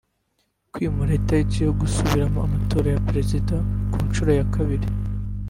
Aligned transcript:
kwimura 0.71 1.11
italiki 1.19 1.57
yo 1.65 1.71
gusubiramo 1.81 2.39
amatora 2.47 2.87
ya 2.93 3.03
perezida 3.07 3.55
ku 3.91 3.99
nshuro 4.07 4.31
ya 4.39 4.45
kabiri 4.53 4.87